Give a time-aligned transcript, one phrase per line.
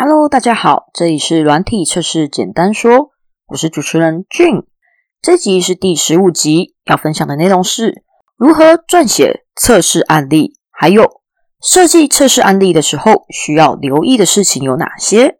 [0.00, 3.10] Hello，大家好，这里是软体测试简单说，
[3.48, 4.62] 我是主持人 Jun。
[5.20, 8.04] 这集是第十五集，要分享的内容是
[8.36, 11.20] 如何撰写测试案例，还有
[11.60, 15.38] 设计测试案例的时候需要留意的事情有哪些。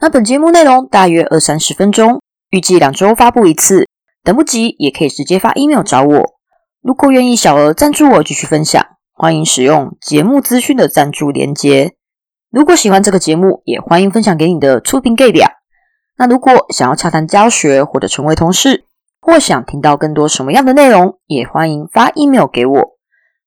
[0.00, 3.86] 那本节目内容大约二三十分钟，预计两周发布一次，
[4.22, 6.34] 等不及也可以直接发 email 找我。
[6.80, 8.82] 如果愿意小额赞助我继续分享，
[9.12, 11.96] 欢迎使用节目资讯的赞助连接。
[12.54, 15.48] 如果喜欢这个节目，也欢迎分享给你的出品 gay 表。
[16.16, 18.84] 那如果想要洽谈教学或者成为同事，
[19.20, 22.96] 或想听到更多什么样的内容，也欢迎发 email 给我。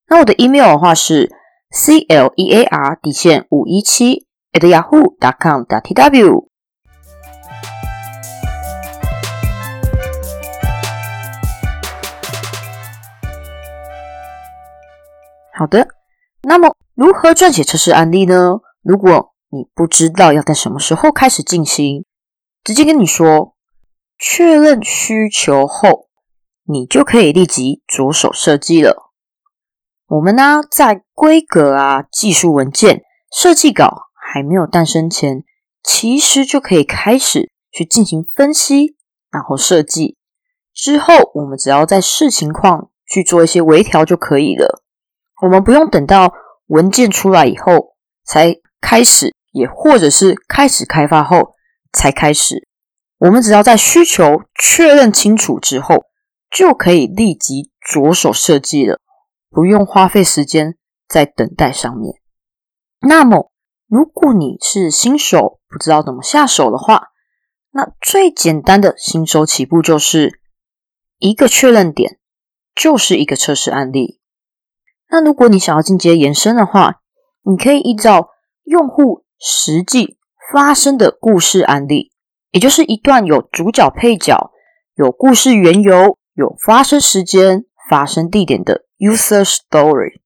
[0.09, 1.31] 那我的 email 的话是
[1.71, 6.49] c l e a r 底线五一七 at yahoo dot com dot t w。
[15.53, 15.87] 好的，
[16.41, 18.59] 那么如何撰写测试案例呢？
[18.87, 22.05] 如果你不知道要在什么时候开始进行，
[22.63, 23.53] 直接跟你说，
[24.17, 26.07] 确认需求后，
[26.63, 29.11] 你就可以立即着手设计了。
[30.07, 35.43] 我们呢，在规格啊、技术文件、设计稿还没有诞生前，
[35.83, 38.95] 其实就可以开始去进行分析，
[39.29, 40.15] 然后设计。
[40.73, 44.81] 之后，我们只要在视情况去做一些微调就可以了。
[45.41, 46.31] 我们不用等到
[46.67, 48.55] 文件出来以后才。
[48.79, 51.55] 开始，也或者是开始开发后
[51.91, 52.67] 才开始。
[53.17, 56.05] 我们只要在需求确认清楚之后，
[56.51, 58.99] 就可以立即着手设计了，
[59.49, 62.13] 不用花费时间在等待上面。
[63.01, 63.51] 那么，
[63.87, 67.07] 如果你是新手，不知道怎么下手的话，
[67.71, 70.39] 那最简单的新手起步就是
[71.17, 72.19] 一个确认点，
[72.75, 74.19] 就是一个测试案例。
[75.09, 77.01] 那如果你想要进阶延伸的话，
[77.41, 78.29] 你可以依照。
[78.67, 80.17] 用户实际
[80.51, 82.11] 发生的故事案例，
[82.51, 84.51] 也就是一段有主角、配角、
[84.95, 90.19] 有故事缘由、有发生时间、发生地点的 user story。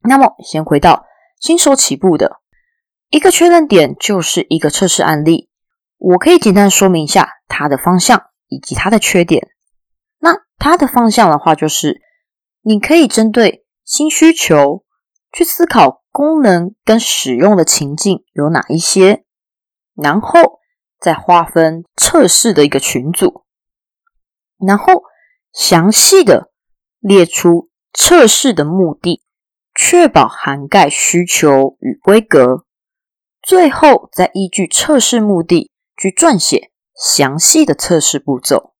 [0.00, 1.04] 那么，先回到
[1.38, 2.40] 新手起步的
[3.10, 5.50] 一个确认点，就是一个测试案例。
[5.98, 9.48] 我可以简单说明一下它的方向以及它的缺点。
[10.18, 12.00] 那它的方向的话，就是
[12.62, 14.82] 你可以针对新需求
[15.30, 16.03] 去思考。
[16.14, 19.24] 功能跟使用的情境有哪一些？
[19.96, 20.60] 然后
[21.00, 23.42] 再划分测试的一个群组，
[24.64, 25.02] 然后
[25.52, 26.52] 详细的
[27.00, 29.24] 列出测试的目的，
[29.74, 32.64] 确保涵盖需求与规格。
[33.42, 38.72] 最后再依据测试目的去撰写详细的测试步骤。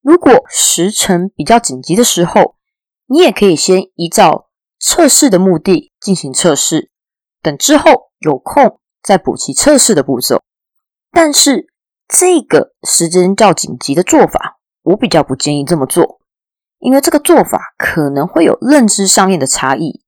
[0.00, 2.56] 如果时程比较紧急的时候，
[3.04, 4.48] 你也可以先依照。
[4.84, 6.90] 测试的目的进行测试，
[7.40, 10.42] 等之后有空再补齐测试的步骤。
[11.12, 11.68] 但是
[12.08, 16.20] 这个时间较紧急的做法，我比较不建议这么做，
[16.80, 20.02] 因为这个做法可能会有认知上面的差异。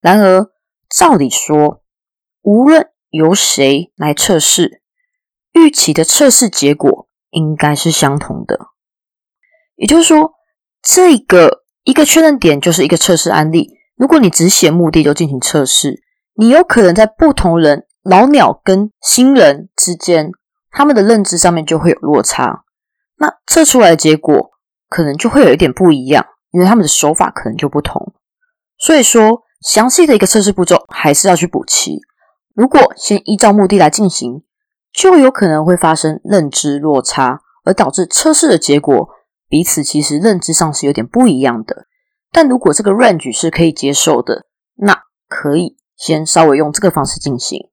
[0.00, 0.52] 然而，
[0.88, 1.82] 照理说，
[2.42, 4.82] 无论由谁来测试，
[5.52, 8.68] 预期的测试结果应该是相同的。
[9.74, 10.34] 也就是说，
[10.80, 13.81] 这个一个确认点就是一个测试案例。
[13.96, 16.02] 如果你只写目的就进行测试，
[16.34, 20.30] 你有可能在不同人老鸟跟新人之间，
[20.70, 22.64] 他们的认知上面就会有落差，
[23.18, 24.50] 那测出来的结果
[24.88, 28.12] 可能就会有一点不一样，因为他们的手法可能就不同。
[28.78, 32.00] 所以说，详细的一个测试步骤还是要去补齐。
[32.54, 34.42] 如果先依照目的来进行，
[34.92, 39.08] 就有可能会发生认知落差，而导致测试的结果
[39.48, 41.86] 彼此其实认知上是有点不一样的。
[42.34, 47.68] 但如果这个 range 是可以接受的，那可以先稍微用这个方式进行。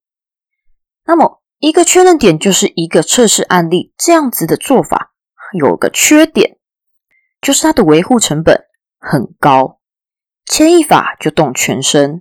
[1.05, 5.13] 那么一个确认点就是一个测试案例，这样子的做法
[5.57, 6.57] 有个缺点，
[7.41, 8.65] 就是它的维护成本
[8.99, 9.79] 很高，
[10.45, 12.19] 牵一发就动全身，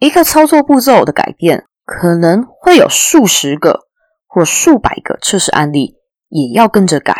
[0.00, 3.86] 一个操作步骤的改变可能会有数十个
[4.26, 5.94] 或数百个测试案例
[6.28, 7.14] 也要跟着改，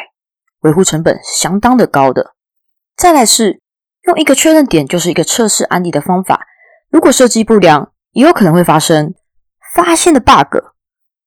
[0.62, 2.34] 维护成本相当的高的。
[2.96, 3.62] 再来是。
[4.08, 6.46] 用一个确认点就是一个测试案例的方法，
[6.88, 9.12] 如果设计不良，也有可能会发生
[9.74, 10.64] 发现的 bug，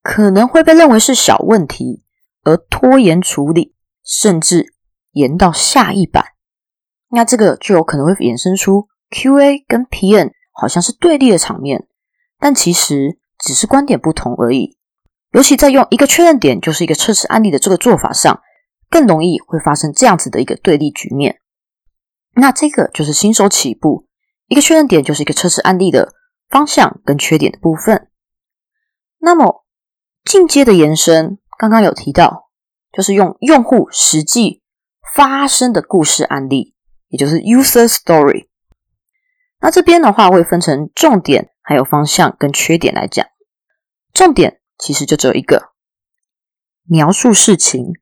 [0.01, 2.01] 可能会被认为是小问题
[2.43, 4.73] 而拖延处理，甚至
[5.11, 6.25] 延到下一版。
[7.11, 11.85] 那这个就有可能会衍生出 QA 跟 PM 好像是对立的场面，
[12.39, 14.75] 但其实只是观点不同而已。
[15.33, 18.41] 尤其在用一个确认点就是一个测试案例的这个做法上，
[18.89, 21.40] 更容易会发生这样子的一个对立局面。
[22.33, 24.07] 那这个就是新手起步
[24.47, 26.13] 一个确认点，就是一个测试案例的
[26.49, 28.09] 方向跟缺点的部分。
[29.19, 29.65] 那么
[30.23, 32.49] 进阶的延伸，刚刚有提到，
[32.91, 34.61] 就是用用户实际
[35.15, 36.75] 发生的故事案例，
[37.09, 38.47] 也就是 user story。
[39.59, 43.25] 那这边的话会分成重点、还有方向跟缺点来讲。
[44.13, 45.73] 重点其实就只有一个，
[46.87, 47.93] 描述事情，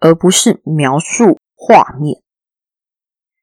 [0.00, 2.21] 而不是描述画面。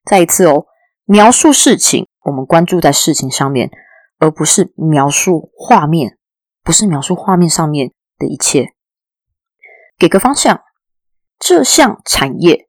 [0.10, 0.66] 再一次哦，
[1.06, 3.70] 描述事情，我们关注在事情上面，
[4.18, 6.18] 而不是描述画面，
[6.64, 8.74] 不是描述画面上面的一切。
[10.00, 10.64] 给个方向，
[11.38, 12.68] 这项产业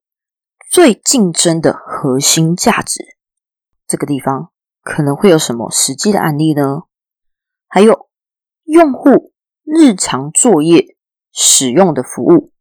[0.71, 3.17] 最竞争的核心价值，
[3.87, 4.51] 这个地方
[4.83, 6.83] 可能会有什么实际的案例呢？
[7.69, 8.11] 还有
[8.65, 9.33] 用户
[9.65, 10.95] 日常作业
[11.33, 12.53] 使用的服务，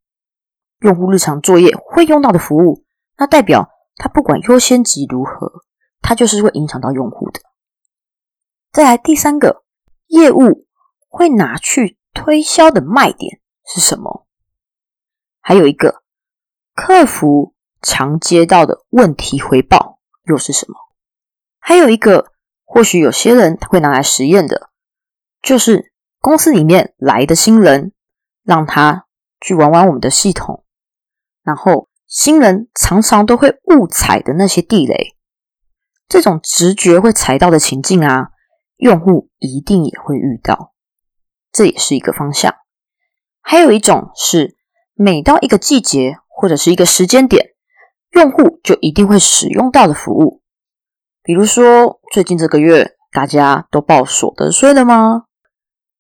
[0.80, 2.86] 用户日常作业会用到的服务，
[3.18, 3.70] 那代表。
[4.00, 5.62] 它不管优先级如何，
[6.01, 7.42] 它就是会影响到用户的。
[8.72, 9.66] 再来第三个
[10.07, 10.66] 业务
[11.10, 14.25] 会拿去推销的卖点是什么？
[15.42, 16.01] 还有一个
[16.74, 20.75] 客服常接到的问题回报又是什么？
[21.60, 22.31] 还有一个
[22.63, 24.69] 或许有些人他会拿来实验的，
[25.42, 27.92] 就是公司里面来的新人，
[28.44, 29.07] 让他
[29.42, 30.63] 去玩玩我们的系统，
[31.44, 31.88] 然后。
[32.09, 35.15] 新人常常都会误踩的那些地雷，
[36.07, 38.29] 这种直觉会踩到的情境啊，
[38.77, 40.73] 用户一定也会遇到，
[41.51, 42.56] 这也是一个方向。
[43.41, 44.57] 还有一种是，
[44.95, 47.51] 每到一个季节或者是一个时间点，
[48.13, 50.41] 用户就一定会使用到的服务。
[51.21, 55.25] 比如说，最近这个月大家都报所得税了吗？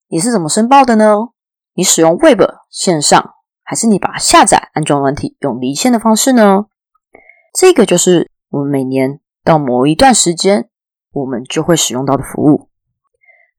[0.07, 1.29] 你是怎么申报的呢？
[1.75, 2.41] 你使用 Web
[2.71, 3.35] 线上？
[3.69, 6.65] 还是你把下载安装软体用离线的方式呢？
[7.53, 10.69] 这个就是我们每年到某一段时间，
[11.11, 12.71] 我们就会使用到的服务。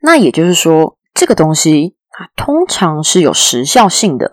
[0.01, 4.33] 那也就是说，这个东西它通常是有时效性的，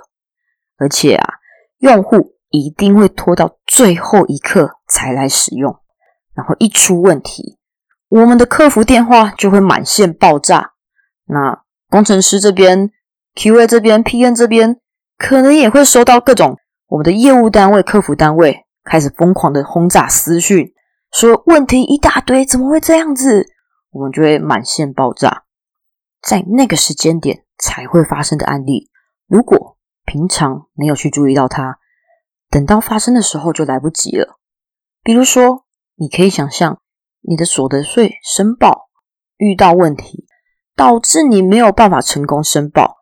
[0.80, 1.36] 而且啊，
[1.78, 5.80] 用户一定会拖到最后一刻才来使用。
[6.34, 7.60] 然后一出问题，
[8.10, 10.72] 我们的客服电话就会满线爆炸。
[11.26, 12.90] 那工程师这边、
[13.36, 14.80] QA 这边、PN 这边。
[15.18, 20.74] 可能也会收到各种我们的业务单位、客服单位开始疯狂的轰炸私讯，
[21.12, 23.48] 说问题一大堆，怎么会这样子？
[23.90, 25.44] 我们就会满线爆炸，
[26.22, 28.90] 在那个时间点才会发生的案例。
[29.28, 31.80] 如果平常没有去注意到它，
[32.50, 34.38] 等到发生的时候就来不及了。
[35.04, 35.66] 比如说，
[35.96, 36.80] 你可以想象
[37.22, 38.90] 你的所得税申报
[39.38, 40.26] 遇到问题，
[40.76, 42.98] 导致你没有办法成功申报，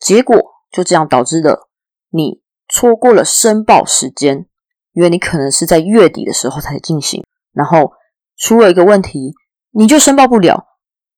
[0.00, 0.59] 结果。
[0.70, 1.68] 就这样导致了
[2.10, 4.46] 你错过了申报时间，
[4.92, 7.92] 因为你可能是在月底的时候才进行，然后
[8.36, 9.34] 出了一个问题，
[9.72, 10.66] 你就申报不了，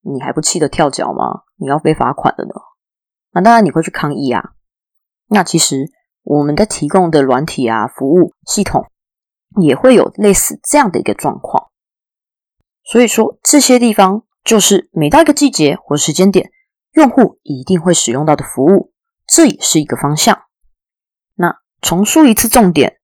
[0.01, 1.43] 你还不气得跳脚吗？
[1.57, 2.51] 你要被罚款的呢。
[3.33, 4.53] 那当然你会去抗议啊。
[5.29, 5.91] 那其实
[6.23, 8.87] 我们的提供的软体啊服务系统
[9.61, 11.69] 也会有类似这样的一个状况。
[12.85, 16.51] 所以说这些地方就是每到一个季节或时间点，
[16.93, 18.92] 用户一定会使用到的服务。
[19.27, 20.43] 这也是一个方向。
[21.35, 23.01] 那重述一次重点，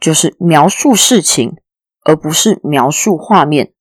[0.00, 1.56] 就是描述事情，
[2.04, 3.74] 而不是描述画面。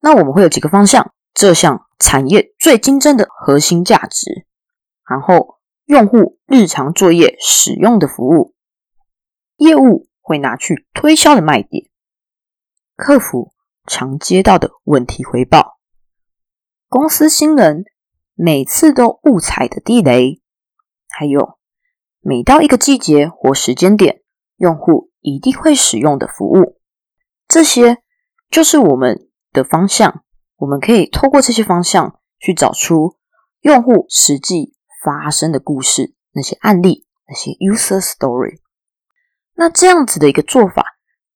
[0.00, 4.46] 那我们会有几个方向：这项产业最竞争的核心价值，
[5.08, 8.54] 然后用户日常作业使用的服务，
[9.56, 11.90] 业务会拿去推销的卖点，
[12.96, 13.52] 客服
[13.86, 15.78] 常接到的问题回报，
[16.88, 17.84] 公司新人
[18.34, 20.40] 每次都误踩的地雷。
[21.18, 21.58] 还有，
[22.20, 24.22] 每到一个季节或时间点，
[24.58, 26.78] 用户一定会使用的服务，
[27.48, 28.04] 这些
[28.48, 30.22] 就是我们的方向。
[30.58, 33.16] 我们可以透过这些方向去找出
[33.62, 38.60] 用户实际发生的故事，那些案例，那些 user story。
[39.56, 40.84] 那这样子的一个做法，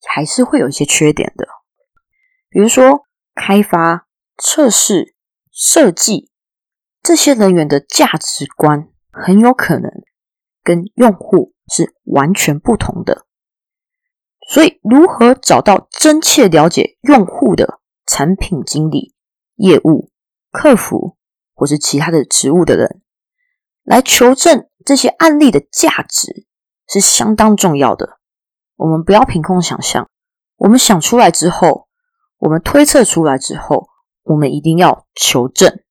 [0.07, 1.49] 还是会有一些缺点的，
[2.49, 3.03] 比如说
[3.35, 4.07] 开发、
[4.39, 5.17] 测试、
[5.51, 6.31] 设计
[7.03, 8.92] 这些人员的价值观。
[9.13, 9.91] 很有可能
[10.65, 13.27] 跟用户是完全不同的，
[14.49, 19.15] 所以如何找到真切了解用户的产品经理、
[19.57, 20.11] 业务、
[20.51, 21.17] 客服
[21.55, 23.03] 或是其他的职务的人，
[23.85, 26.47] 来求证这些案例的价值
[26.89, 28.19] 是相当重要的。
[28.77, 30.09] 我们不要凭空想象，
[30.57, 31.89] 我们想出来之后，
[32.39, 33.89] 我们推测出来之后，
[34.23, 35.83] 我们一定要求证、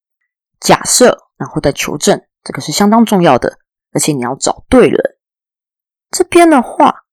[0.59, 2.21] 假设，然后再求证。
[2.43, 3.59] 这个是相当重要的，
[3.91, 5.17] 而且你要找对人。
[6.09, 7.03] 这边的话，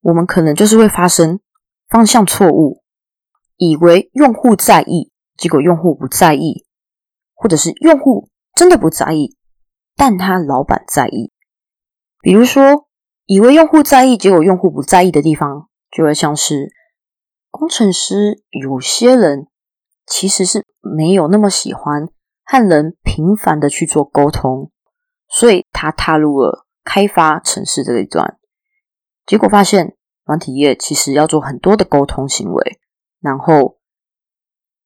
[0.00, 1.40] 我们可能就是会发生
[1.88, 2.82] 方向错误，
[3.56, 6.64] 以为用户在意，结果用户不在意，
[7.34, 9.36] 或者是用户真的不在意，
[9.96, 11.32] 但他老板在意。
[12.22, 12.88] 比如说，
[13.26, 16.72] 以为用户在意，结果用户不在意的地方，就会像是
[17.50, 19.46] 工程师，有些人
[20.06, 22.08] 其实是没有那么喜欢
[22.50, 24.72] 和人频繁的去做沟通，
[25.28, 28.40] 所以他踏入了开发城市这一段，
[29.24, 32.80] 结果发现软体业其实要做很多的沟通行为，
[33.20, 33.78] 然后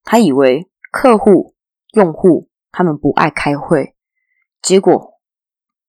[0.03, 1.55] 他以为客户、
[1.93, 3.97] 用户他们不爱开会，
[4.61, 5.15] 结果。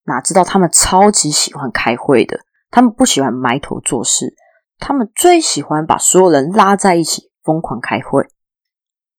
[0.07, 4.33] 哪知道他们超级喜欢开会的，他们不喜欢埋头做事，
[4.77, 8.27] 他们最喜欢把所有人拉在一起疯狂开会。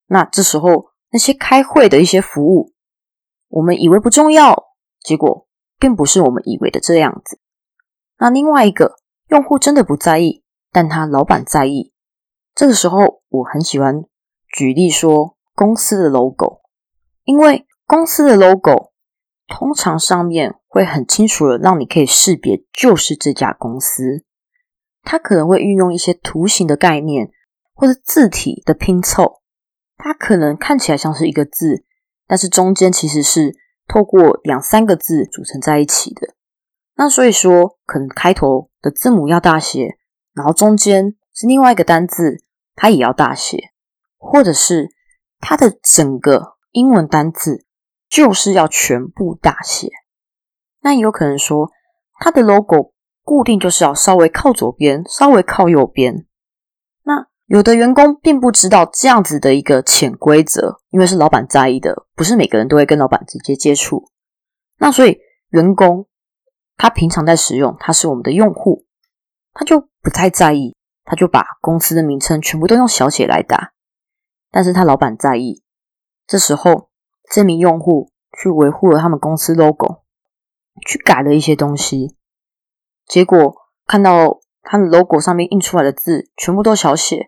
[0.07, 2.75] 那这时候那些开会的一些服务，
[3.49, 4.67] 我们以为不重要，
[5.01, 7.41] 结果并不是我们以为的这样子。
[8.19, 8.97] 那另外一个
[9.29, 11.95] 用户真的不在意，但他老板在意。
[12.55, 14.05] 这个时候我很喜欢
[14.47, 16.61] 举例说公司的 logo，
[17.25, 18.93] 因为公司的 logo。
[19.49, 24.27] 通常上面会很清楚的让你可以识别就是这家公司，
[25.03, 27.31] 它可能会运用一些图形的概念
[27.73, 29.41] 或者字体的拼凑，
[29.97, 31.85] 它可能看起来像是一个字，
[32.27, 33.55] 但是中间其实是
[33.87, 36.35] 透过两三个字组成在一起的。
[36.97, 39.97] 那所以说，可能开头的字母要大写，
[40.35, 42.39] 然后中间是另外一个单字，
[42.75, 43.71] 它也要大写，
[44.19, 44.89] 或者是
[45.41, 47.65] 它的整个英文单字。
[48.09, 49.91] 就是要全部大写，
[50.81, 51.73] 那也有可能说
[52.21, 56.26] 它的 logo 固定就是要稍微靠左边，稍微靠右边。
[57.47, 64.11] 有的员工并不知道这样子的一个潜规则，因为是老板在意的，不是每个人都会跟老板直接接触。
[64.79, 65.19] 那所以
[65.51, 66.07] 员工
[66.77, 68.85] 他平常在使用，他是我们的用户，
[69.53, 73.73] 他就不太在意，他就把公司的名称全部都用小写来打。
[74.51, 75.63] 但是他老板在意，
[76.27, 76.91] 这时候。
[77.29, 80.05] 这名用户去维护了他们公司 logo，
[80.87, 82.15] 去改了一些东西，
[83.05, 83.53] 结果
[83.85, 87.27] 看到他们 logo 上面印出来的字全部都小写，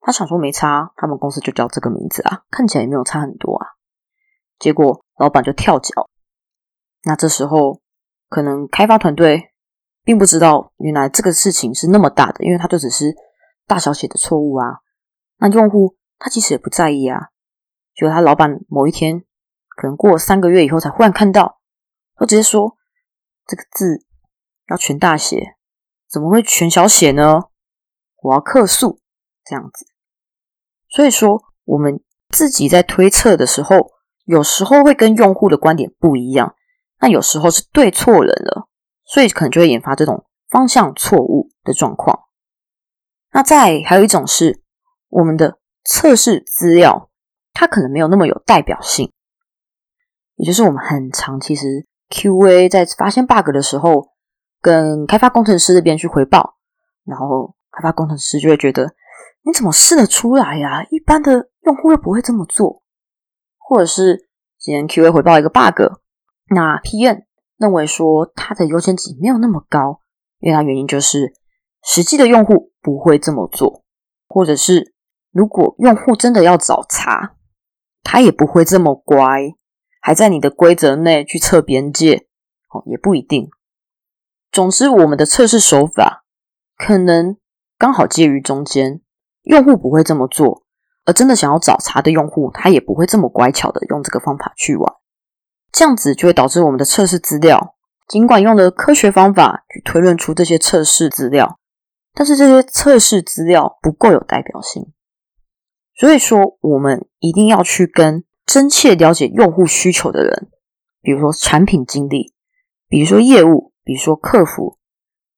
[0.00, 3.66] 他想说没差，他们公司就叫这个名字啊，看起来也没有差很多啊。
[4.58, 6.08] 结果老板就跳脚，
[7.02, 7.80] 那这时候
[8.28, 9.52] 可能开发团队
[10.02, 13.14] 并不知道原来这个事情是那么大的，因为他就只是
[13.66, 14.80] 大小写的错误啊。
[15.38, 17.28] 那用户他其实也不在意啊。
[17.94, 19.24] 就他老板某一天，
[19.68, 21.60] 可能过了三个月以后才忽然看到，
[22.14, 22.78] 他直接说
[23.46, 24.06] ：“这个字
[24.68, 25.56] 要全大写，
[26.08, 27.42] 怎么会全小写呢？
[28.22, 28.98] 我要客诉。”
[29.44, 29.86] 这样子。
[30.90, 33.92] 所以说，我们自己在推测的时候，
[34.24, 36.54] 有时候会跟用户的观点不一样，
[37.00, 38.68] 那有时候是对错人了，
[39.04, 42.24] 所以可能就会引发这种方向错误的状况。
[43.32, 44.62] 那再还有一种是
[45.08, 47.06] 我们的测试资料。
[47.52, 49.12] 它可能没有那么有代表性，
[50.36, 54.12] 也就是我们很长其实 QA 在发现 bug 的时候，
[54.62, 56.56] 跟开发工程师这边去回报，
[57.04, 58.94] 然后开发工程师就会觉得
[59.42, 60.84] 你怎么试得出来呀？
[60.90, 62.82] 一般的用户又不会这么做，
[63.58, 64.28] 或者是
[64.58, 65.80] 今天 QA 回报一个 bug，
[66.48, 67.24] 那 PM
[67.56, 70.00] 认为说它的优先级没有那么高，
[70.38, 71.32] 因为它原因就是
[71.82, 73.84] 实际的用户不会这么做，
[74.28, 74.94] 或者是
[75.30, 77.36] 如果用户真的要找茬。
[78.02, 79.22] 他也不会这么乖，
[80.00, 82.26] 还在你的规则内去测边界，
[82.70, 83.50] 哦，也不一定。
[84.50, 86.24] 总之，我们的测试手法
[86.76, 87.36] 可能
[87.78, 89.02] 刚好介于中间，
[89.42, 90.64] 用户不会这么做，
[91.04, 94.92] 而真的想要找茬的用户，他也不会这么乖巧的用这个方法去玩。
[95.72, 97.76] 这样子就会导致我们的测试资料，
[98.08, 101.58] 尽管用了科学方法去推论出这些测试资料，
[102.12, 104.92] 但是这些测试资料不够有代表性。
[105.94, 110.48] 所以说，我们一定要去跟真切了解用户需求的人，
[111.02, 112.34] 比如说产品经理，
[112.88, 114.78] 比如说业务，比如说客服，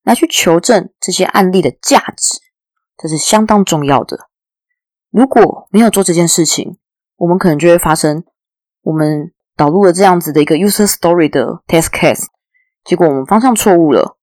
[0.03, 2.39] 来去求证这些案例的价值，
[2.97, 4.29] 这是相当重要的。
[5.09, 6.77] 如果没有做这件事情，
[7.17, 8.23] 我们可能就会发生
[8.81, 12.25] 我们导入了这样子的一个 user story 的 test case，
[12.83, 14.17] 结果我们方向错误了，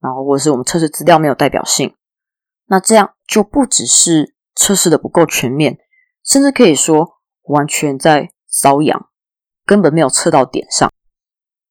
[0.00, 1.94] 然后或者是我们测试资料没有代表性，
[2.66, 4.34] 那这样就不只是。
[4.54, 5.78] 测试的不够全面，
[6.22, 7.14] 甚至可以说
[7.44, 9.08] 完全在瘙痒，
[9.64, 10.92] 根本没有测到点上。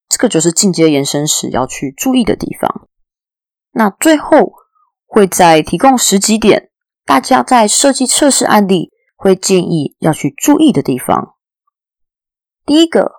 [0.09, 2.87] 这个就是进阶延伸时要去注意的地方。
[3.71, 4.51] 那最后
[5.11, 6.71] 会再提供十几点，
[7.05, 11.35] 大家在设计测试案例会建议要去注意的地方。
[12.65, 13.11] 第一个，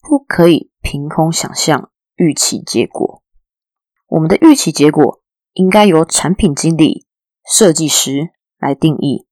[0.00, 3.22] 不可以凭空想象预期结果。
[4.06, 5.20] 我们的预期结果
[5.52, 7.06] 应该由产品经理、
[7.44, 8.30] 设计师。
[8.60, 9.24] 来定义，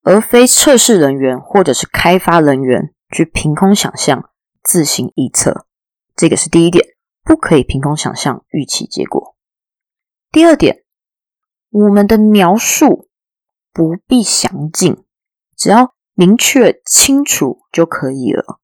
[0.00, 4.30] 而非测试人员或者是开发人员去凭空想象、
[4.62, 5.66] 自行臆测。
[6.16, 6.82] 这个是第一点，
[7.22, 9.36] 不可以凭空想象预期结果。
[10.30, 10.81] 第二点，
[11.72, 13.08] 我们的描述
[13.72, 15.02] 不必详尽，
[15.56, 18.60] 只要明确清楚就可以了。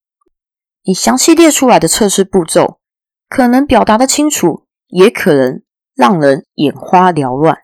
[0.83, 2.81] 你详细列出来的测试步骤，
[3.27, 5.63] 可能表达的清楚，也可能
[5.95, 7.63] 让人眼花缭乱。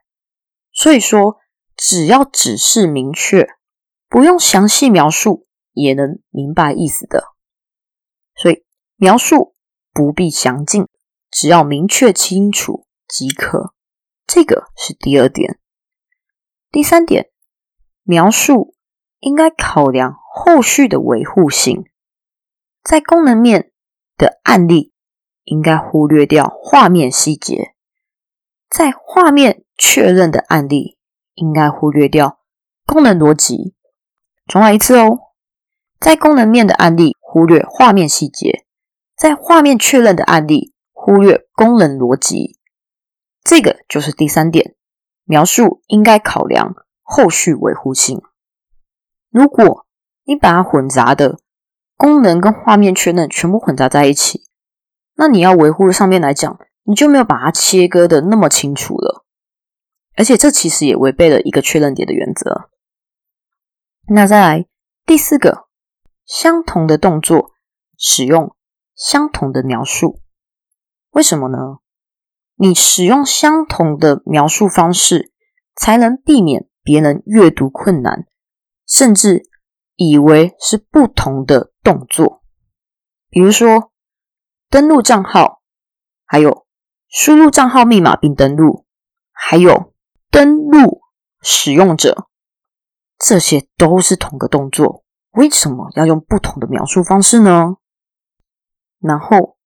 [0.73, 1.37] 所以说，
[1.77, 3.47] 只要指示明确，
[4.09, 7.25] 不用详细描述，也能明白意思的。
[8.35, 8.65] 所以
[8.97, 9.55] 描述
[9.93, 10.89] 不必详尽，
[11.31, 13.74] 只要明确清楚即可。
[14.27, 15.59] 这个是第二点。
[16.71, 17.31] 第三点，
[18.03, 18.75] 描述
[19.21, 21.85] 应该考量后续的维护性，
[22.83, 23.73] 在功能面
[24.17, 24.93] 的案例
[25.45, 27.75] 应该忽略掉画面细节，
[28.69, 30.99] 在画面确认的案例
[31.35, 32.41] 应该忽略掉
[32.87, 33.75] 功能逻辑。
[34.47, 35.19] 重来一次哦，
[35.99, 37.17] 在功能面的案例。
[37.27, 38.65] 忽略画面细节，
[39.17, 42.61] 在画面确认的案例忽略功能逻辑，
[43.45, 44.75] 这个就是第三点。
[45.27, 48.21] 描述应该考量后续维护性。
[49.31, 49.87] 如果
[50.25, 51.39] 你把它混杂的
[51.97, 54.43] 功能跟画面确认全部混杂在一起，
[55.15, 59.25] 那你要维护的上面来讲，你就没有把它切割的那么清楚了。
[60.17, 62.69] 而且这其实也违背了一个确认点的原则。
[64.09, 64.67] 那再来
[65.07, 65.65] 第四个。
[66.27, 67.53] 相同的动作
[67.99, 68.57] 使用
[68.95, 70.23] 相同的描述，
[71.11, 71.59] 为什么呢？
[72.57, 75.33] 你使用相同的描述方式，
[75.75, 78.27] 才能避免别人阅读困难，
[78.87, 79.43] 甚至
[79.97, 82.43] 以为是不同的动作。
[83.29, 83.91] 比如说，
[84.71, 85.61] 登录账号，
[86.25, 86.67] 还有
[87.09, 88.87] 输入账号密码并登录，
[89.33, 89.93] 还有
[90.31, 91.01] 登录
[91.41, 92.29] 使用者，
[93.19, 95.03] 这些都是同个动作。
[95.33, 97.75] 为什么要用不同的描述方式呢？
[99.01, 99.57] 然后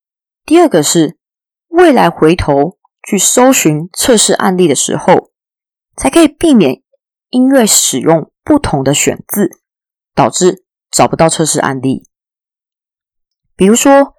[0.47, 1.18] 第二个是
[1.68, 2.77] 未来回头
[3.08, 5.30] 去搜寻测试案例的时候，
[5.97, 6.82] 才可以避免
[7.30, 9.49] 因为使用不同的选字，
[10.14, 12.02] 导致找不到测试案例。
[13.56, 14.12] 比如说，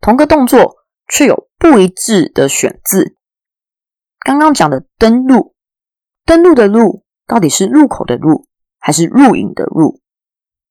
[0.00, 3.14] 同个动作却有不一致的选字。
[4.18, 5.54] 刚刚讲的登录，
[6.24, 8.48] 登录的录到底是入口的入，
[8.80, 10.00] 还是入影的入？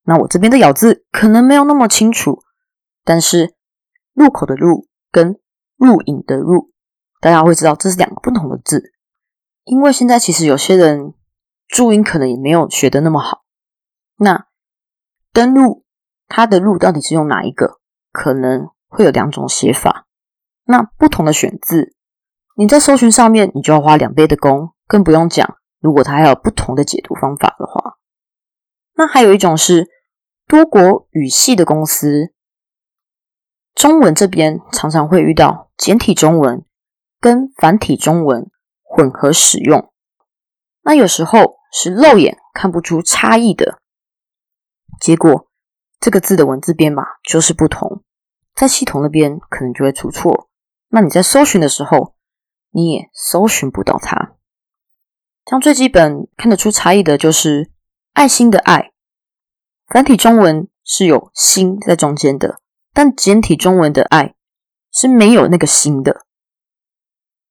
[0.03, 2.43] 那我这边的咬字可能没有那么清楚，
[3.05, 3.55] 但是
[4.11, 5.39] 入口的入跟
[5.77, 6.72] 入影的入，
[7.23, 8.91] 大家会知道这是两个不同的字。
[9.63, 11.13] 因为现在其实有些人
[11.69, 13.43] 注音可能也没有学的那么好。
[14.17, 14.47] 那
[15.31, 15.85] 登录
[16.27, 17.79] 它的录到底是用哪一个？
[18.11, 20.05] 可能会有两种写法。
[20.65, 21.95] 那不同的选字，
[22.57, 27.95] 你在搜寻上面你就要花两倍的功，更不用讲如果它还有不同的解读方法的话。
[28.95, 29.89] 那还有一种是。
[30.45, 32.33] 多国语系的公司，
[33.73, 36.65] 中文这边常常会遇到简体中文
[37.23, 39.93] 跟繁体中文混合使用，
[40.81, 43.79] 那有时候是肉眼看不出差异的，
[44.99, 45.47] 结果
[46.01, 48.03] 这个字的文字编码就是不同，
[48.53, 50.49] 在系统那边可能就会出错，
[50.89, 52.13] 那你在搜寻的时候
[52.71, 54.33] 你也搜寻不到它。
[55.45, 57.71] 像最基本看得出差异的就是
[58.11, 58.91] 爱心的爱。
[59.87, 62.59] 繁体中文是有心在中间的，
[62.91, 64.35] 但简体中文的爱
[64.91, 66.25] 是没有那个心的。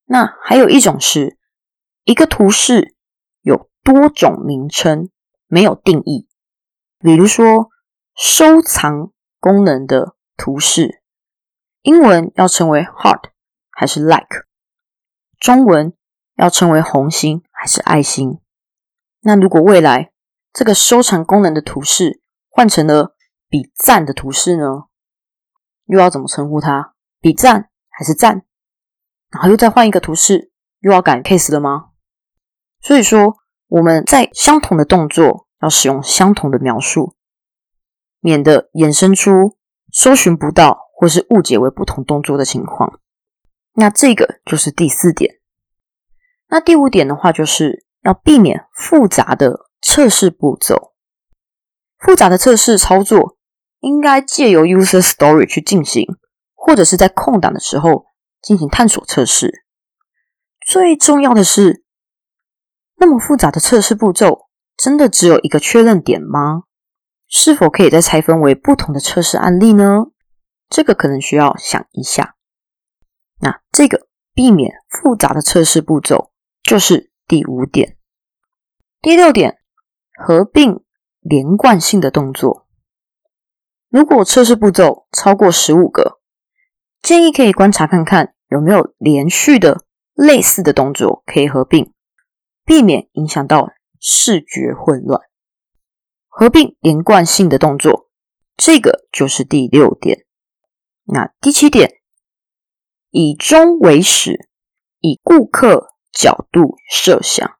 [0.05, 1.37] 那还有一种是
[2.03, 2.95] 一个图示
[3.41, 5.09] 有多种名称，
[5.47, 6.27] 没有定义。
[6.99, 7.69] 比如说
[8.15, 11.01] 收藏功能的图示，
[11.81, 13.31] 英文要称为 heart
[13.71, 14.45] 还是 like，
[15.39, 15.93] 中文
[16.35, 18.39] 要称为红心还是爱心。
[19.21, 20.11] 那如果未来
[20.51, 23.15] 这个收藏功能的图示，换成了
[23.49, 24.85] 比赞的图示呢，
[25.85, 26.93] 又要怎么称呼它？
[27.19, 28.45] 比赞还是赞？
[29.33, 31.89] 然后又再换一个图示，又要改 case 了吗？
[32.81, 33.35] 所以说，
[33.67, 37.15] 我们在相同的动作要使用相同的描述，
[38.19, 39.57] 免得衍生出
[39.91, 42.99] 搜寻不到或是误解为不同动作的情况。
[43.73, 45.39] 那这个就是第四点。
[46.49, 50.93] 那第五点的话，就是要避免复杂的测试步骤。
[51.97, 53.37] 复杂的测试操作
[53.79, 56.05] 应该借由 user story 去进行，
[56.53, 58.05] 或者是在空档的时候
[58.43, 59.65] 进行探索测试。
[60.67, 61.83] 最重要的是，
[62.97, 66.63] 那么复杂的测试步骤真的只有一个确认点吗？
[67.27, 70.07] 是否可以再拆分为不同的测试案例呢？
[70.69, 72.35] 这个可能需要想一下。
[73.39, 77.97] 那这个避免复杂的测试步骤就是第五点。
[79.01, 79.57] 第六点，
[80.23, 80.83] 合并。
[81.25, 82.67] 连贯性的动作，
[83.87, 86.19] 如果测试步骤超过十五个，
[87.03, 91.91] 建议可以观察看看有没有连续的类似的动作可以合并，
[92.63, 95.19] 避免影响到视觉混乱。
[96.29, 98.09] 合并连贯性的动作，
[98.55, 100.25] 这个就是第六点。
[101.03, 101.91] 那第七点，
[103.09, 104.47] 以终为始，
[105.01, 107.57] 以顾客角度设想。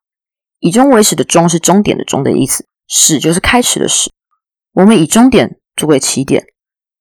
[0.58, 4.10] 以终为始的终是终点的终的意思，始就是开始的始。
[4.72, 6.46] 我们以终点作为起点，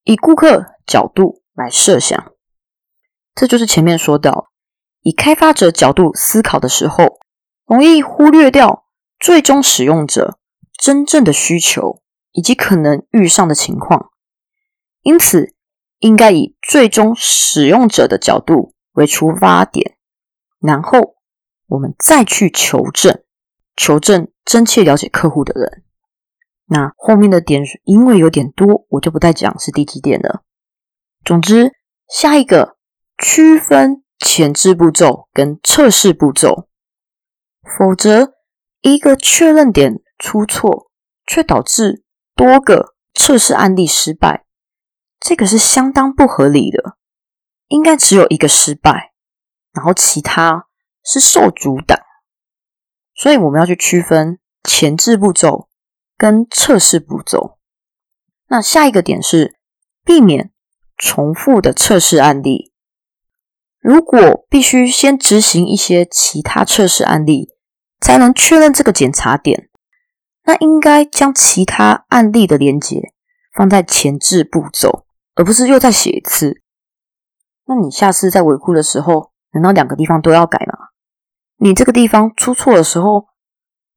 [0.03, 2.32] 以顾客角度来设想。
[3.35, 4.49] 这就是前面说到，
[5.01, 7.19] 以开发者角度思考的时候，
[7.65, 8.85] 容易忽略掉
[9.19, 10.37] 最终使用者。
[10.75, 12.01] 真正的需求
[12.33, 14.09] 以及可能遇上的情况，
[15.01, 15.53] 因此
[15.99, 19.95] 应该以最终使用者的角度为出发点，
[20.59, 21.15] 然后
[21.67, 23.23] 我们再去求证，
[23.77, 25.83] 求证真切了解客户的人。
[26.65, 30.41] 那后面的点因为有点多，我就不再讲是第几点了。
[31.23, 31.71] 总之，
[32.09, 32.75] 下一个
[33.23, 36.67] 区分前置步骤跟测试步骤，
[37.63, 38.33] 否则
[38.81, 40.03] 一个确认点。
[40.19, 40.89] 出错
[41.27, 44.45] 却导致多个测试案例失败，
[45.19, 46.95] 这个是相当不合理的。
[47.67, 49.11] 应该只有一个失败，
[49.73, 50.67] 然后其他
[51.03, 51.99] 是受阻挡。
[53.13, 55.67] 所以我们要去区分前置步骤
[56.15, 57.57] 跟测试步骤。
[58.47, 59.57] 那下一个点是
[60.05, 60.53] 避免
[60.95, 62.72] 重复的测试案例。
[63.83, 67.49] 如果必须先执行一些其他测试案例，
[67.99, 69.69] 才能确认这个检查点。
[70.45, 73.01] 那应该将其他案例的连接
[73.53, 76.61] 放在前置步骤，而不是又再写一次。
[77.65, 80.73] 那你下次在维护的时候，难道两个地方都要改吗？
[81.57, 83.25] 你这个地方出错的时候，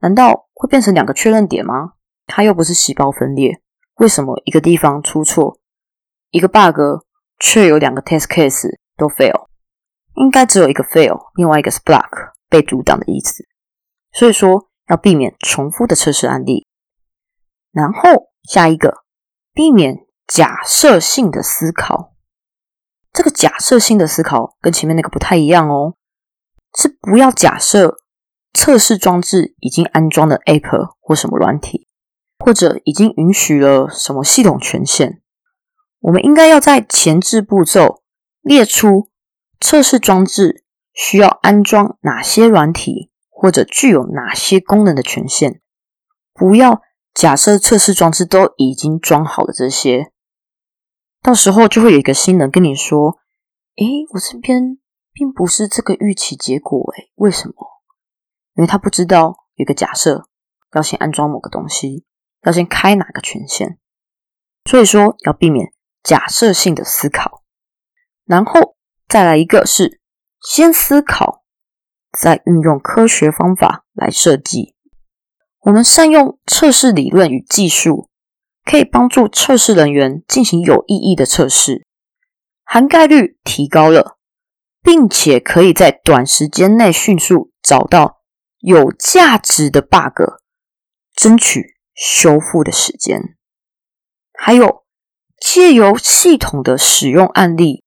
[0.00, 1.92] 难道会变成两个确认点吗？
[2.26, 3.60] 它又不是细胞分裂，
[3.98, 5.60] 为什么一个地方出错，
[6.30, 7.04] 一个 bug
[7.38, 9.46] 却有两个 test case 都 fail？
[10.16, 13.44] 应该只有一个 fail，另外一个是 block 被阻挡的意思。
[14.12, 14.68] 所以说。
[14.88, 16.64] 要避免重复的测试案例，
[17.72, 18.98] 然后下一个，
[19.52, 22.14] 避免假设性的思考。
[23.12, 25.96] 这个假设性的思考跟前面那个不太一样哦，
[26.78, 27.96] 是不要假设
[28.54, 31.88] 测试装置已经安装了 App 或什么软体，
[32.38, 35.20] 或者已经允许了什么系统权限。
[35.98, 38.04] 我们应该要在前置步骤
[38.40, 39.10] 列出
[39.60, 43.10] 测试装置需要安装哪些软体。
[43.38, 45.60] 或者具有哪些功能的权限？
[46.32, 46.80] 不要
[47.12, 50.10] 假设测试装置都已经装好了这些，
[51.20, 53.18] 到时候就会有一个新人跟你说
[53.76, 54.78] ：“诶，我这边
[55.12, 57.54] 并不是这个预期结果，诶，为什么？
[58.54, 60.26] 因为他不知道有个假设
[60.72, 62.06] 要先安装某个东西，
[62.44, 63.76] 要先开哪个权限，
[64.64, 67.42] 所以说要避免假设性的思考。
[68.24, 68.75] 然后
[69.08, 70.00] 再来一个是
[70.40, 71.42] 先思考。”
[72.18, 74.74] 再运用科学方法来设计，
[75.60, 78.08] 我们善用测试理论与技术，
[78.64, 81.86] 可以帮助测试人员进行有意义的测试，
[82.64, 84.16] 涵盖率提高了，
[84.82, 88.22] 并且可以在短时间内迅速找到
[88.60, 90.40] 有价值的 bug，
[91.14, 93.36] 争取修复的时间。
[94.32, 94.86] 还有
[95.38, 97.84] 借由系统的使用案例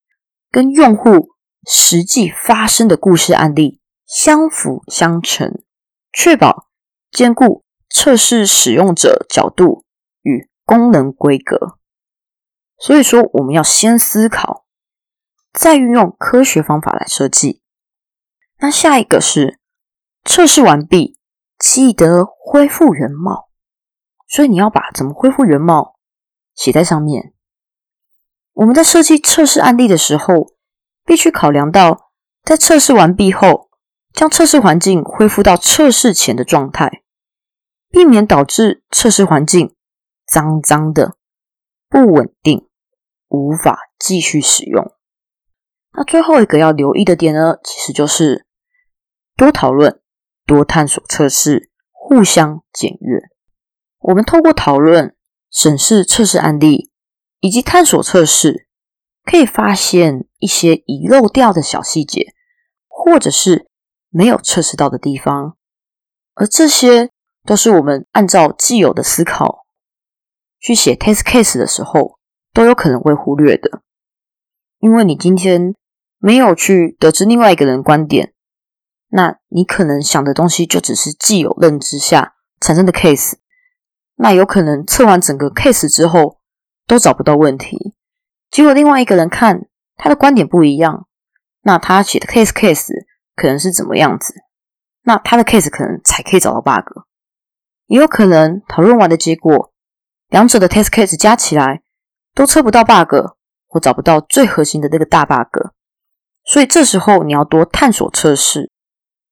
[0.51, 1.29] 跟用户
[1.67, 3.79] 实际发生的故事案例。
[4.05, 5.61] 相辅相成，
[6.11, 6.65] 确保
[7.11, 9.85] 兼顾测试使用者角度
[10.23, 11.77] 与功能规格。
[12.79, 14.65] 所以说，我们要先思考，
[15.53, 17.61] 再运用科学方法来设计。
[18.57, 19.59] 那下一个是
[20.25, 21.19] 测试完毕，
[21.59, 23.49] 记得恢复原貌。
[24.27, 25.99] 所以你要把怎么恢复原貌
[26.55, 27.35] 写在上面。
[28.59, 30.53] 我们在设计测试案例的时候，
[31.05, 32.11] 必须考量到
[32.43, 33.69] 在测试完毕后。
[34.11, 37.03] 将测试环境恢复到测试前的状态，
[37.89, 39.75] 避免导致测试环境
[40.25, 41.15] 脏脏的、
[41.87, 42.67] 不稳定，
[43.29, 44.91] 无法继续使用。
[45.93, 48.47] 那最后一个要留意的点呢，其实就是
[49.37, 50.01] 多讨论、
[50.47, 53.21] 多探索测试，互相检阅。
[53.99, 55.15] 我们透过讨论、
[55.51, 56.89] 审视测试案例
[57.39, 58.67] 以及探索测试，
[59.23, 62.33] 可以发现一些遗漏掉的小细节，
[62.87, 63.67] 或者是。
[64.11, 65.55] 没有测试到的地方，
[66.33, 67.11] 而这些
[67.45, 69.67] 都是我们按照既有的思考
[70.59, 72.17] 去写 test case 的时候
[72.51, 73.83] 都有可能会忽略的。
[74.79, 75.75] 因为你今天
[76.17, 78.33] 没有去得知另外一个人观点，
[79.09, 83.33] 那你可能想的东西就只是既有认知下产生的 case，
[84.15, 86.38] 那有可能测完整个 case 之后
[86.89, 87.93] 都找不到问题，
[88.49, 91.05] 结果另外一个人看他的观点不一样，
[91.61, 92.89] 那他写的 case case
[93.35, 94.33] 可能是怎么样子？
[95.03, 97.03] 那他的 case 可能才可以找到 bug，
[97.85, 99.71] 也有可能讨论完的结果，
[100.29, 101.83] 两者的 test case 加起来
[102.33, 103.13] 都测不到 bug，
[103.67, 105.69] 或找不到最核心的那个大 bug。
[106.43, 108.71] 所以这时候你要多探索测试，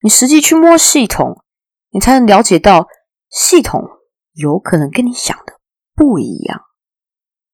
[0.03, 1.43] 你实际去摸系统，
[1.89, 2.87] 你才能了解到
[3.31, 3.83] 系统
[4.33, 5.53] 有可能跟你想的
[5.95, 6.66] 不一样。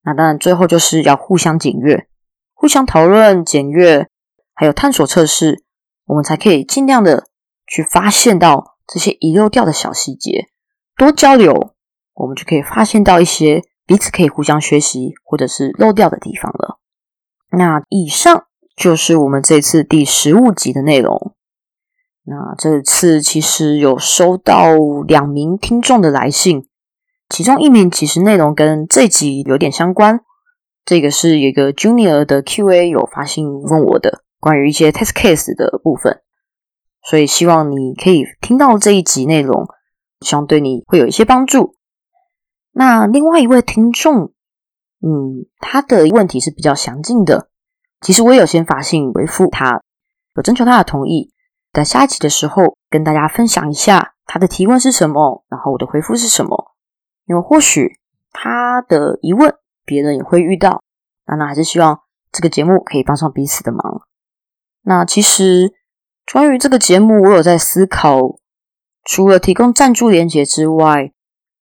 [0.04, 2.08] 那当然，最后就是要互相检阅、
[2.54, 4.08] 互相讨论、检阅，
[4.54, 5.64] 还有探索测试，
[6.06, 7.28] 我们才可以尽量的
[7.66, 10.48] 去发现到这些遗漏掉的小细节。
[10.98, 11.74] 多交流，
[12.14, 16.80] 我们就可以发现到一些彼此可以互相学习或者是漏掉的地方了。
[17.50, 18.46] 那以上。
[18.76, 21.36] 就是我们这次第十五集的内容。
[22.24, 24.74] 那这次其实有收到
[25.08, 26.68] 两名听众的来信，
[27.34, 30.22] 其中一名其实内容跟这集有点相关。
[30.86, 36.22] 这个是一个 Junior 的 Q&A 有发信问我的关于一些 test case 的部分，
[37.02, 39.66] 所以希望你可以听到这一集内容，
[40.22, 41.74] 希望对你会有一些帮助。
[42.72, 44.32] 那另外一位听众，
[45.02, 47.50] 嗯，他的问题是比较详尽的。
[48.02, 49.82] 其实我有先发信回复他，
[50.36, 51.32] 有征求他的同意，
[51.72, 56.73] 在下一集的时候跟大家分享一下他的提问是什么，然后我的回复是什么。
[57.26, 58.00] 因为或许
[58.32, 59.54] 他的疑问
[59.86, 60.82] 别人也会遇到，
[61.26, 64.02] 那那还是希望这个节目可以帮上彼此的忙。
[64.82, 65.74] 那其实
[66.32, 68.20] 关于这个节目，我有在思考，
[69.06, 71.12] 除了提供赞助连接之外，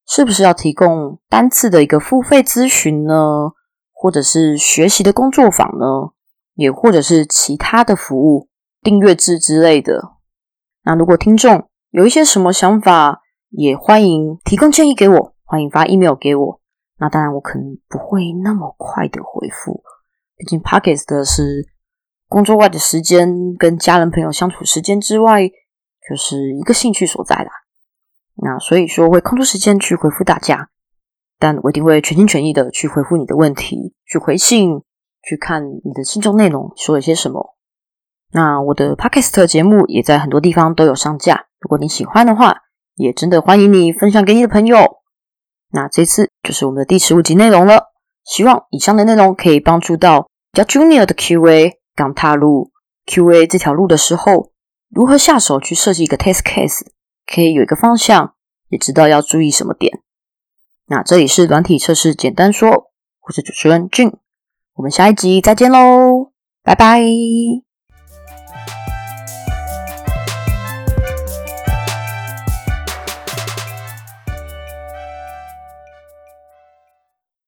[0.06, 3.52] 是不是要提供单次的一个付费咨询呢，
[3.92, 6.12] 或者是学习的工作坊呢？
[6.54, 8.48] 也或者是其他的服务
[8.82, 10.02] 订阅制之类的。
[10.84, 16.62] 那如果听众有一些什么想法，也欢迎提供建议给我，欢迎发 email 给我。
[16.98, 19.82] 那当然我可能不会那么快的回复，
[20.34, 21.68] 毕竟 Pockets 的是
[22.26, 27.50] 工作外的时间，跟家人朋友相处时间之外，就是一个兴趣所在啦。
[28.36, 30.70] 那所以说会空出时间去回复大家，
[31.38, 34.82] 但我一定会全心全意的去回复你的问题，去回信。
[35.22, 37.54] 去看你的信中内容说了些什么。
[38.32, 42.56] 那我的 podcast 节目也在很多地方都有上架，如果你喜欢的话，
[42.94, 45.01] 也真的欢迎你分享给你的朋友。
[45.72, 47.92] 那这次就是我们的第十五集内容了，
[48.24, 52.70] 希望以上的内容可以帮助到比较 junior 的 QA 刚踏入
[53.06, 54.50] QA 这条路的时候，
[54.90, 56.82] 如何下手去设计一个 test case，
[57.26, 58.34] 可以有一个方向，
[58.68, 60.00] 也知道要注意什么点。
[60.86, 62.90] 那这里是软体测试简单说，
[63.26, 64.12] 我是主持人俊。
[64.74, 66.32] 我们下一集再见喽，
[66.62, 67.02] 拜拜。